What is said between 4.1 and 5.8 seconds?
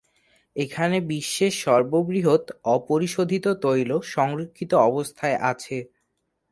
সংরক্ষিত অবস্থায় আছে।